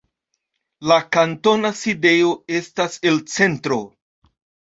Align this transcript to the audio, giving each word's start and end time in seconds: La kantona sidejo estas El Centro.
La 0.91 0.95
kantona 1.17 1.71
sidejo 1.81 2.31
estas 2.61 2.97
El 3.11 3.23
Centro. 3.35 3.77